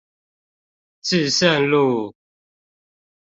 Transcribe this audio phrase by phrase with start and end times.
[1.03, 2.15] 至聖路